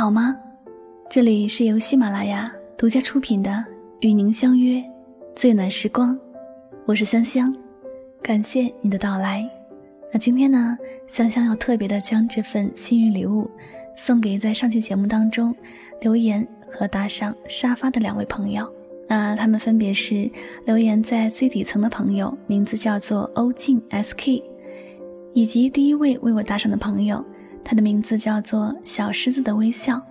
[0.00, 0.34] 好吗？
[1.10, 3.50] 这里是由喜马拉雅独家出品的
[4.00, 4.82] 《与您相约
[5.36, 6.16] 最暖时光》，
[6.86, 7.54] 我是香香，
[8.22, 9.46] 感谢你的到来。
[10.10, 10.74] 那今天呢，
[11.06, 13.50] 香香要特别的将这份幸运礼物
[13.94, 15.54] 送给在上期节目当中
[16.00, 18.66] 留言和打赏沙发的两位朋友。
[19.06, 20.30] 那他们分别是
[20.64, 24.42] 留言在最底层的朋友，名字叫做欧静 SK，
[25.34, 27.22] 以及第一位为我打赏的朋友，
[27.70, 30.02] 他的名字叫做小狮子的微笑。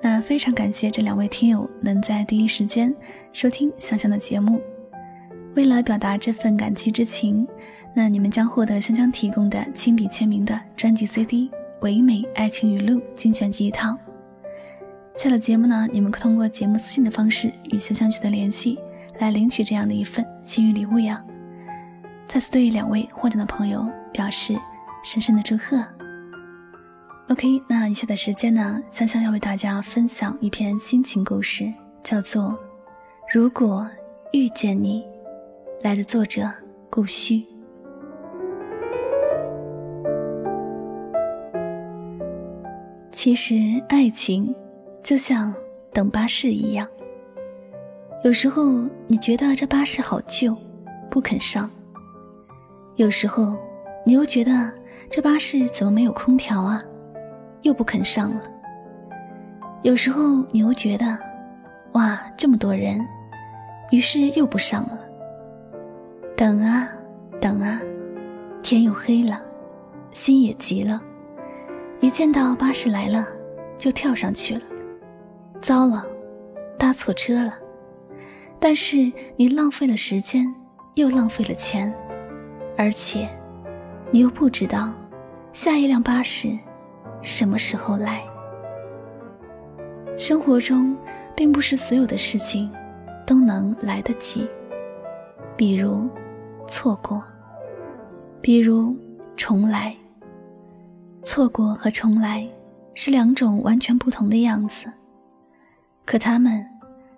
[0.00, 2.94] 那非常感谢这两位听友能在第一时间
[3.32, 4.60] 收听香香的节目。
[5.56, 7.44] 为了表达这份感激之情，
[7.96, 11.48] 那你们将获得香香提供的亲笔签名的专辑 CD
[11.80, 13.98] 《唯美爱情语录》精选集一套。
[15.16, 18.78] 下了节目呢，你们可通过节目私信的方式与香香取得联系，
[19.18, 21.24] 来领取这样的一份幸运礼物呀！
[22.28, 24.56] 再次对两位获奖的朋友表示
[25.02, 25.84] 深深的祝贺。
[27.28, 31.72] OK，那以下的时间呢，香香要为大家分享一篇心情故事，
[32.02, 32.42] 叫做
[33.32, 33.88] 《如果
[34.32, 35.02] 遇见你》，
[35.82, 36.50] 来自作者
[36.90, 37.42] 顾虚。
[43.10, 43.54] 其实
[43.88, 44.54] 爱情。
[45.02, 45.54] 就像
[45.92, 46.88] 等巴士一样，
[48.22, 48.72] 有时候
[49.06, 50.56] 你觉得这巴士好旧，
[51.10, 51.68] 不肯上；
[52.96, 53.54] 有时候
[54.06, 54.72] 你又觉得
[55.10, 56.82] 这巴士怎么没有空调啊，
[57.64, 58.40] 又不肯上了；
[59.82, 61.18] 有时候你又觉得，
[61.92, 63.00] 哇，这么多人，
[63.90, 64.98] 于是又不上了。
[66.36, 66.88] 等啊
[67.40, 67.80] 等啊，
[68.62, 69.42] 天又黑了，
[70.12, 71.02] 心也急了，
[72.00, 73.26] 一见到巴士来了，
[73.78, 74.60] 就跳上去了。
[75.60, 76.06] 糟了，
[76.78, 77.54] 搭错车了。
[78.60, 80.46] 但是你浪费了时间，
[80.94, 81.92] 又浪费了钱，
[82.76, 83.28] 而且
[84.10, 84.92] 你又不知道
[85.52, 86.48] 下一辆巴士
[87.24, 88.22] 什么时候来。
[90.16, 90.96] 生活中
[91.34, 92.70] 并不是所有的事情
[93.26, 94.46] 都能来得及，
[95.56, 96.08] 比如
[96.68, 97.20] 错过，
[98.40, 98.96] 比如
[99.36, 99.92] 重来。
[101.24, 102.46] 错过和重来
[102.94, 104.86] 是两种完全不同的样子。
[106.04, 106.64] 可他们，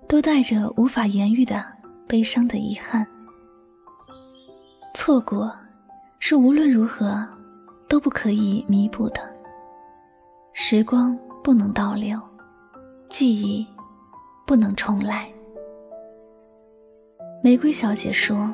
[0.08, 1.62] 都带着无法言喻的
[2.06, 3.04] 悲伤的遗憾。
[4.94, 5.52] 错过，
[6.20, 7.28] 是无论如何
[7.88, 9.35] 都不可以弥补的。
[10.58, 12.18] 时光不能倒流，
[13.10, 13.64] 记忆
[14.46, 15.30] 不能重来。
[17.44, 18.50] 玫瑰小姐说：“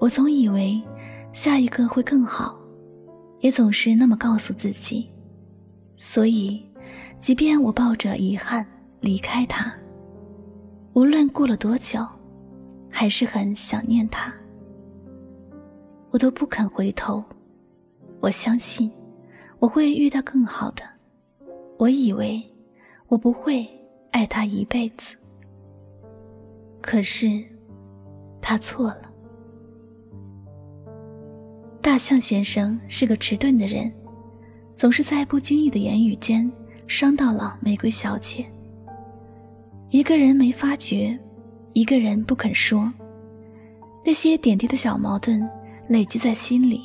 [0.00, 0.82] 我总以为
[1.34, 2.58] 下一个会更好，
[3.40, 5.06] 也总是那么告诉自己。
[5.94, 6.66] 所以，
[7.20, 8.66] 即便我抱着遗憾。”
[9.02, 9.70] 离开他，
[10.94, 12.00] 无论过了多久，
[12.88, 14.32] 还是很想念他。
[16.08, 17.22] 我都不肯回头。
[18.20, 18.90] 我相信
[19.58, 20.82] 我会遇到更好的。
[21.78, 22.44] 我以为
[23.08, 23.66] 我不会
[24.10, 25.16] 爱他一辈子。
[26.80, 27.42] 可是
[28.40, 29.10] 他错了。
[31.80, 33.92] 大象先生是个迟钝的人，
[34.76, 36.50] 总是在不经意的言语间
[36.86, 38.46] 伤到了玫瑰小姐。
[39.90, 41.18] 一个人没发觉，
[41.72, 42.90] 一个人不肯说，
[44.04, 45.46] 那些点滴的小矛盾
[45.88, 46.82] 累积在心里，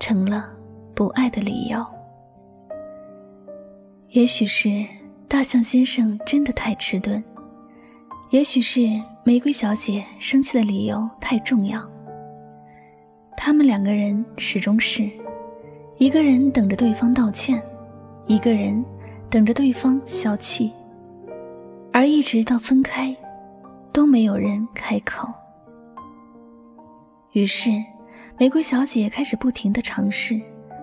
[0.00, 0.52] 成了
[0.94, 1.84] 不爱的理由。
[4.12, 4.68] 也许是
[5.26, 7.22] 大象先生真的太迟钝，
[8.28, 8.80] 也许是
[9.24, 11.82] 玫瑰小姐生气的理由太重要。
[13.38, 15.08] 他们两个人始终是，
[15.96, 17.62] 一个人等着对方道歉，
[18.26, 18.84] 一个人
[19.30, 20.70] 等着对方消气。
[21.90, 23.16] 而一直到分开，
[23.94, 25.26] 都没有人开口。
[27.32, 27.70] 于是，
[28.38, 30.38] 玫瑰小姐开始不停的尝试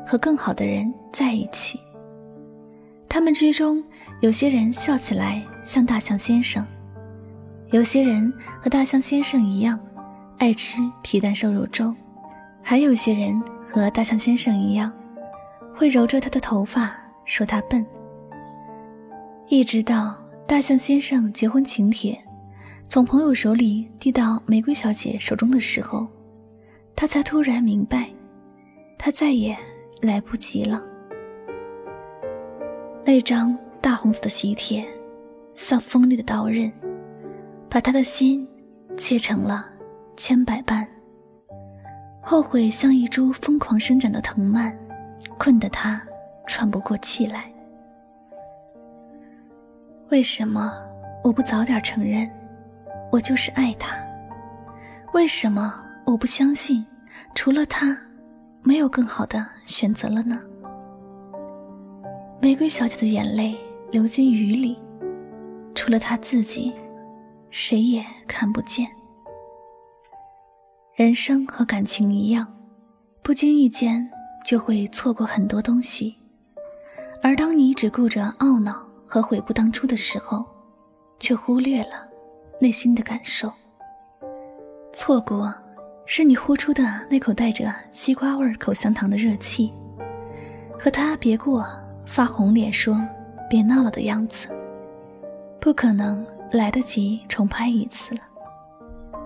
[0.07, 1.79] 和更好的人在一起。
[3.09, 3.83] 他们之中，
[4.21, 6.65] 有些人笑起来像大象先生，
[7.71, 8.31] 有些人
[8.61, 9.77] 和大象先生一样，
[10.37, 11.93] 爱吃皮蛋瘦肉粥，
[12.61, 14.93] 还有些人和大象先生一样，
[15.75, 16.95] 会揉着他的头发
[17.25, 17.85] 说他笨。
[19.47, 20.15] 一直到。
[20.49, 22.19] 大象先生结婚请帖
[22.87, 26.07] 从朋友手里递到玫瑰小姐手中的时候，
[26.95, 28.09] 他才突然明白，
[28.97, 29.55] 他再也
[30.01, 30.83] 来不及了。
[33.05, 34.87] 那张大红色的喜帖，
[35.55, 36.71] 像锋利的刀刃，
[37.69, 38.47] 把他的心
[38.95, 39.67] 切成了
[40.15, 40.87] 千百瓣。
[42.21, 44.77] 后悔像一株疯狂生长的藤蔓，
[45.37, 45.99] 困得他
[46.45, 47.51] 喘不过气来。
[50.11, 50.73] 为什么
[51.23, 52.29] 我不早点承认，
[53.11, 53.97] 我就是爱他？
[55.13, 55.73] 为什么
[56.05, 56.85] 我不相信，
[57.33, 57.97] 除了他，
[58.61, 60.39] 没有更好的选择了呢？
[62.41, 63.53] 玫瑰小姐的眼泪
[63.91, 64.79] 流进雨里，
[65.75, 66.71] 除了她自己，
[67.49, 68.87] 谁也看不见。
[70.95, 72.47] 人生和感情一样，
[73.21, 74.09] 不经意间
[74.45, 76.15] 就会错过很多东西，
[77.21, 80.45] 而当你只顾着懊恼和悔不当初的时候，
[81.19, 82.07] 却忽略了
[82.61, 83.51] 内心的感受。
[84.93, 85.53] 错过，
[86.05, 89.73] 是你呼出的那口带着西瓜味口香糖的热气，
[90.79, 91.67] 和他别过
[92.09, 92.99] 发红脸说
[93.47, 94.49] “别闹了”的样子，
[95.61, 98.21] 不可能来得及重拍一次了。《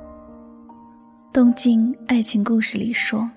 [1.31, 3.27] 东京爱情故事》里说：“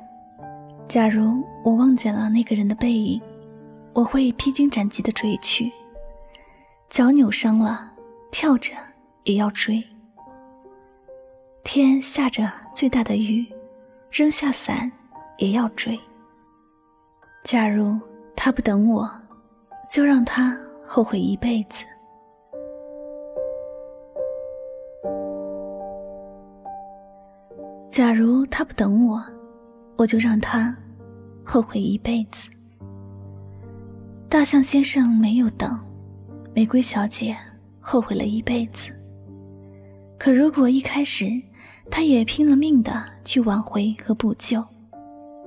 [0.89, 3.23] 假如我望见了那个人的背影，
[3.95, 5.73] 我会披荆斩棘的追去。
[6.91, 7.93] 脚扭伤了，
[8.33, 8.73] 跳着
[9.23, 9.83] 也要追。
[11.63, 13.47] 天下着最大的雨，
[14.11, 14.91] 扔下伞
[15.39, 15.99] 也要追。
[17.45, 17.99] 假如
[18.35, 19.11] 他不等我，
[19.89, 21.85] 就让他后悔一辈子。”
[27.89, 29.23] 假如他不等我，
[29.97, 30.77] 我就让他
[31.43, 32.51] 后悔一辈子。
[34.29, 35.79] 大象先生没有等，
[36.53, 37.35] 玫瑰小姐
[37.81, 38.91] 后悔了一辈子。
[40.19, 41.27] 可如果一开始
[41.91, 44.63] 他也拼了命的去挽回和补救，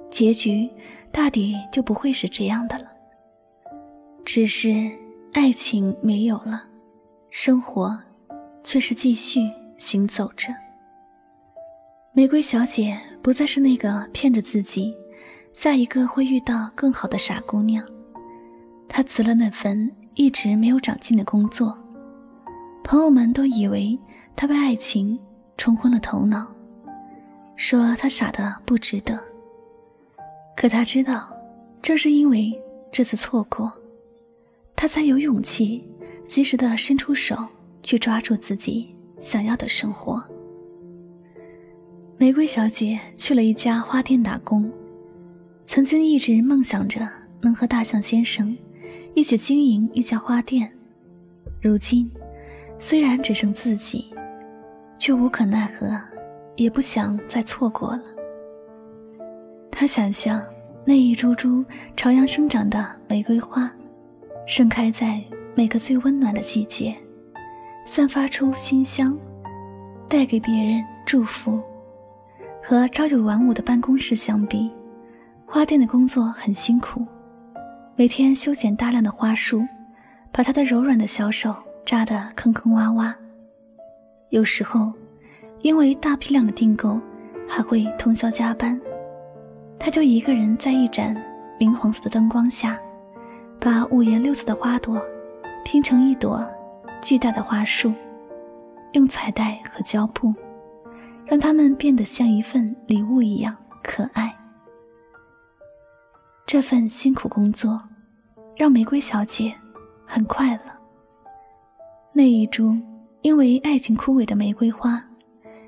[0.10, 0.68] 结局
[1.12, 2.89] 大抵就不会是这样的了。
[4.24, 4.92] 只是
[5.34, 6.64] 爱情没有了，
[7.30, 7.98] 生活
[8.64, 9.42] 却是继续
[9.78, 10.54] 行走着。
[12.12, 14.94] 玫瑰小姐不再是那个骗着自己，
[15.54, 17.84] 下一个会遇到更好的傻姑娘。
[18.88, 21.78] 她辞了那份一直没有长进的工作，
[22.84, 23.98] 朋友们都以为
[24.36, 25.18] 她被爱情
[25.58, 26.48] 冲昏了头脑，
[27.56, 29.20] 说她傻的不值得。
[30.56, 31.32] 可她知道，
[31.82, 32.52] 正是因为
[32.92, 33.72] 这次错过，
[34.82, 35.84] 他才有勇气
[36.26, 37.36] 及时的伸出手
[37.84, 40.24] 去抓住自己想要的生活。
[42.18, 44.72] 玫瑰小姐去了一家花店打工，
[45.66, 47.06] 曾经一直梦想着
[47.42, 48.58] 能和大象先生
[49.14, 50.72] 一起经营一家花店。
[51.62, 52.10] 如今，
[52.80, 54.06] 虽然只剩自己，
[54.98, 55.94] 却无可奈何，
[56.56, 58.04] 也不想再错过了。
[59.70, 60.42] 她想象
[60.86, 61.66] 那一株株
[61.98, 63.70] 朝阳生长的玫瑰花，
[64.50, 65.24] 盛开在
[65.54, 66.98] 每个最温暖的季节，
[67.86, 69.16] 散发出馨香，
[70.08, 71.62] 带给别人祝福。
[72.64, 74.72] 和朝九晚五的办公室相比，
[75.46, 77.06] 花店的工作很辛苦，
[77.96, 79.64] 每天修剪大量的花束，
[80.32, 81.56] 把他的柔软的小手
[81.86, 83.14] 扎得坑坑洼洼。
[84.30, 84.92] 有时候，
[85.62, 87.00] 因为大批量的订购，
[87.48, 88.82] 还会通宵加班。
[89.78, 91.16] 他就一个人在一盏
[91.60, 92.80] 明黄色的灯光下，
[93.60, 95.02] 把五颜六色的花朵
[95.66, 96.48] 拼成一朵
[97.02, 97.94] 巨大的花束，
[98.94, 100.34] 用彩带和胶布。
[101.26, 104.36] 让它们变得像一份礼物一样可爱。
[106.48, 107.80] 这份辛苦工作，
[108.56, 109.54] 让玫瑰小姐
[110.08, 110.62] 很快乐。
[112.12, 112.76] 那一株
[113.22, 115.00] 因为爱情枯萎的玫瑰花，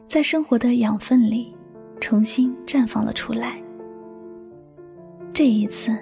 [0.08, 1.56] 在生活的养分里
[2.00, 3.62] 重新绽放了出来。
[5.32, 5.96] 这一次，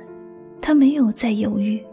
[0.61, 1.83] 他没有再犹豫，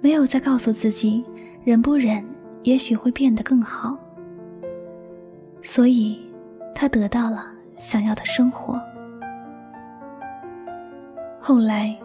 [0.00, 1.24] 没有再告诉自己
[1.64, 2.24] 忍不忍，
[2.62, 3.96] 也许会变得更好。
[5.62, 6.24] 所以。
[6.78, 7.46] 他得到了
[7.78, 8.78] 想要的生活。
[11.40, 11.96] 后来，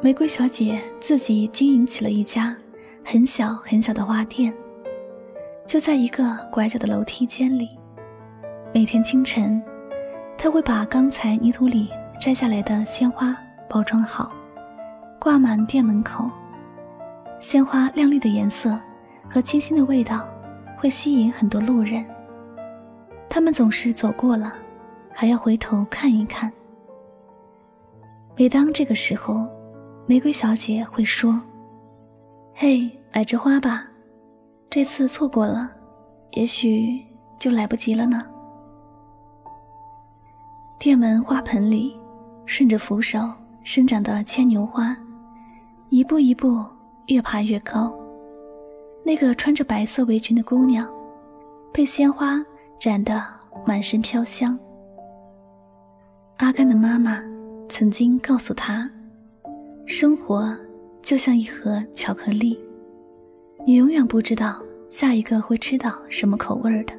[0.00, 2.56] 玫瑰小姐自己经营起了一家
[3.04, 4.54] 很小很小的花店，
[5.66, 7.70] 就在一个拐角的楼梯间里。
[8.72, 9.60] 每天清晨，
[10.38, 11.88] 她会把刚才泥土里
[12.20, 13.36] 摘下来的鲜花
[13.68, 14.32] 包装好，
[15.20, 16.28] 挂满店门口。
[17.40, 18.76] 鲜花亮丽的颜色
[19.28, 20.26] 和清新的味道，
[20.78, 22.04] 会吸引很多路人。
[23.28, 24.54] 他们总是走过了，
[25.12, 26.50] 还要回头看一看。
[28.34, 29.46] 每当这个时候，
[30.06, 31.38] 玫瑰小姐会说
[32.56, 33.86] ：“嘿，买枝花吧，
[34.70, 35.70] 这次错过了，
[36.32, 36.98] 也许
[37.38, 38.26] 就来不及了呢。”
[40.80, 41.94] 店门花盆里，
[42.46, 43.20] 顺着扶手
[43.64, 44.96] 生长的牵牛花，
[46.18, 46.64] 一步一步
[47.06, 47.92] 越爬越高。
[49.04, 50.88] 那个穿着白色围裙的姑娘，
[51.72, 52.44] 被鲜花。
[52.82, 53.22] 染得
[53.66, 54.58] 满身飘香。
[56.38, 57.22] 阿甘的妈妈
[57.68, 58.90] 曾经告诉他
[59.84, 60.56] ：“生活
[61.02, 62.58] 就像一盒巧克力，
[63.66, 66.94] 你永远不知道下一个会吃到什么口味的，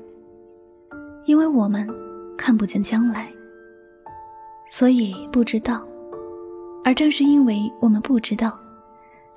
[1.25, 1.89] 因为我们
[2.37, 3.27] 看不见将来，
[4.69, 5.83] 所以不知道。
[6.83, 8.55] 而正是因为我们不知道，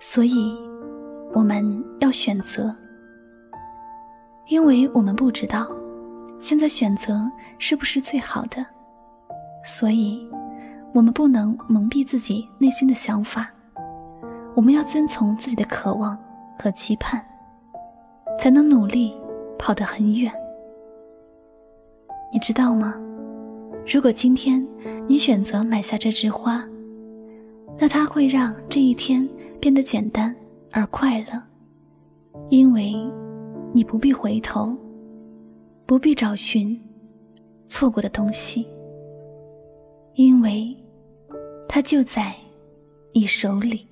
[0.07, 0.55] 所以
[1.33, 2.73] 我们要选择，
[4.49, 5.67] 因为我们不知道
[6.39, 7.27] 现在选择
[7.59, 8.65] 是不是最好的，
[9.65, 10.29] 所以
[10.93, 13.51] 我们不能蒙蔽自己内心的想法。
[14.55, 16.19] 我们要遵从自己的渴望
[16.59, 17.25] 和期盼，
[18.39, 19.17] 才能努力
[19.59, 20.31] 跑得很远。
[22.31, 22.95] 你知道吗？
[23.91, 24.65] 如果今天
[25.09, 26.63] 你选择买下这枝花，
[27.79, 29.27] 那它会让这一天
[29.65, 30.37] 变得简单
[30.71, 31.43] 而快乐，
[32.51, 32.93] 因为
[33.73, 34.77] 你不必回头，
[35.87, 36.79] 不必找寻
[37.67, 38.67] 错过的东西，
[40.17, 40.77] 因为
[41.67, 42.35] 它就在
[43.15, 43.89] 你手里。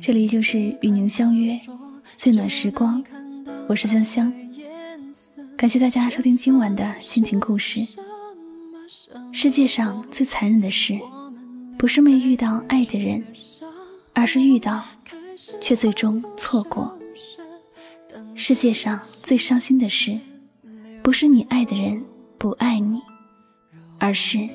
[0.00, 1.58] 这里就是与您相约
[2.16, 3.02] 最暖时光，
[3.68, 4.32] 我是香香，
[5.56, 7.80] 感谢大家收听今晚的心情故事。
[9.32, 10.98] 世界上最残忍的事，
[11.76, 13.24] 不是没遇到爱的人，
[14.12, 14.82] 而是遇到
[15.60, 16.96] 却最终错过。
[18.34, 20.18] 世界上最伤心的事，
[21.02, 22.02] 不是你爱的人
[22.38, 23.00] 不爱你，
[23.98, 24.48] 而是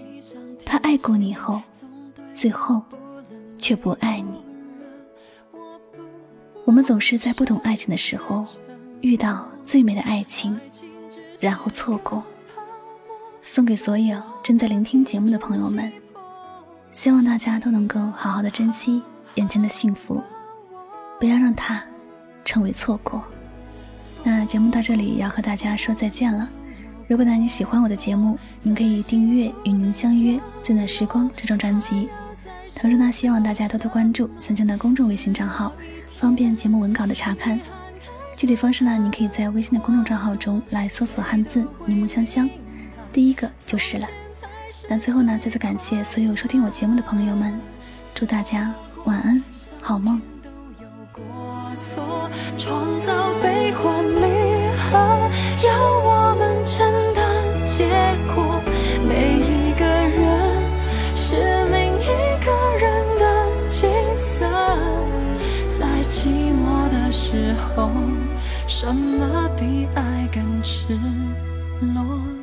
[0.65, 1.61] 他爱过你后，
[2.33, 2.81] 最后
[3.57, 4.48] 却不爱你。
[6.69, 8.45] 我们总是在不懂爱情的时候，
[9.01, 10.55] 遇到最美的爱情，
[11.39, 12.23] 然后错过。
[13.41, 15.91] 送给所有正在聆听节目的朋友们，
[16.93, 19.01] 希望大家都能够好好的珍惜
[19.33, 20.21] 眼前的幸福，
[21.19, 21.83] 不要让它
[22.45, 23.23] 成为错过。
[24.23, 26.47] 那节目到这里要和大家说再见了。
[27.07, 32.09] 如果呢你喜欢我的节目，您可以订阅《与您相约最暖时光》这张专辑。
[32.75, 35.73] 同时呢，希望大家多多关注香香的公众微信账号。
[36.19, 37.57] 方便节目文稿的查看，
[38.35, 38.97] 具体方式呢？
[38.97, 42.49] 你可以在微信的公众账号中来搜索汉字“柠檬香香”，
[43.13, 44.07] 第一个就是了。
[44.89, 47.57] 那最后呢，再次感谢所有收听我节目的朋友们，
[48.13, 48.73] 祝大家
[49.05, 49.41] 晚安，
[49.79, 50.21] 好梦。
[57.65, 57.83] 时
[68.67, 70.98] 什么比爱更赤
[71.93, 72.38] 裸？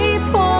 [0.00, 0.59] 触即破。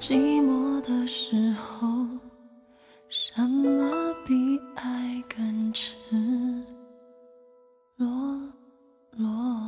[0.00, 1.88] 寂寞的时候
[3.08, 5.96] 什么比爱更赤
[7.96, 8.06] 裸
[9.16, 9.67] 裸